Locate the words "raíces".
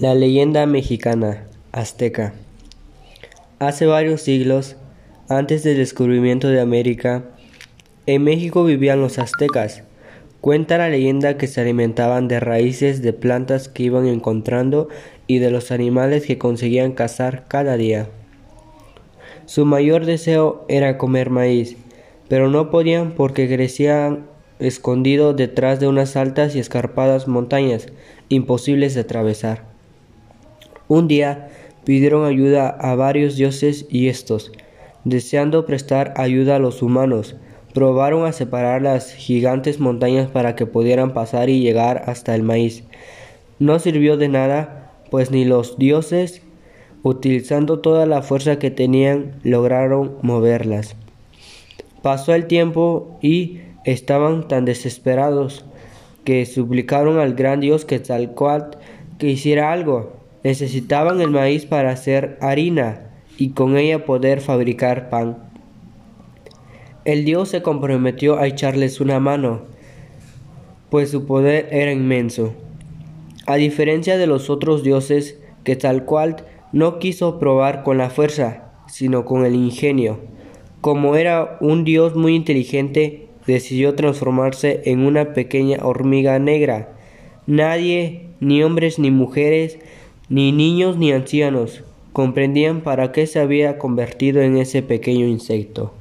12.40-13.02